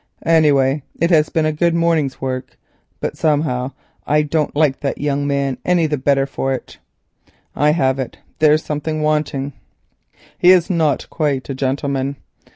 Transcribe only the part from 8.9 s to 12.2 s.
wanting. He is not quite a gentleman.